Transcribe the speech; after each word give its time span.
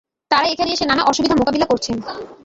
তাঁরা 0.31 0.47
এখানে 0.49 0.69
এসে 0.71 0.85
নানা 0.87 1.03
অসুবিধা 1.03 1.35
মোকাবিলা 1.35 1.65
করছেন। 1.69 1.97